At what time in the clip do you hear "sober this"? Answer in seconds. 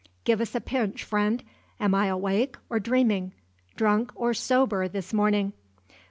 4.33-5.13